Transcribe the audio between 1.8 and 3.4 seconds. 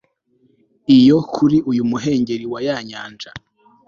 muhengeri waya nyanja